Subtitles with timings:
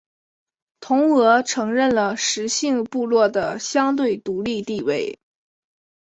[0.79, 5.19] 同俄承认了十姓部落的相对独立地位。